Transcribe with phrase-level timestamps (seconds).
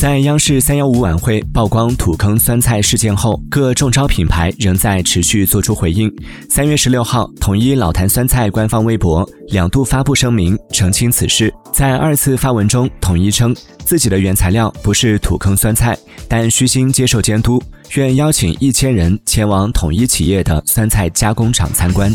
[0.00, 6.10] 在央视三幺五晚会曝光土坑酸菜事件后，各中招品牌仍在持续做出回应。
[6.48, 11.52] 三月十六号，统一老坛酸菜官方微博两度发布声明澄清此事。
[11.70, 13.54] 在二次发文中，统一称
[13.84, 15.94] 自己的原材料不是土坑酸菜，
[16.26, 17.62] 但虚心接受监督，
[17.94, 22.10] 愿邀请一千人前往统一企业的酸菜加工厂参观。